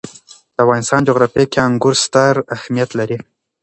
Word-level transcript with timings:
د 0.55 0.57
افغانستان 0.63 1.01
جغرافیه 1.09 1.45
کې 1.51 1.59
انګور 1.67 1.95
ستر 2.05 2.35
اهمیت 2.55 2.89
لري. 2.99 3.17